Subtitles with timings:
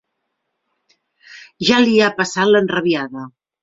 [1.71, 3.33] Ja li ha passat l'enrabiada.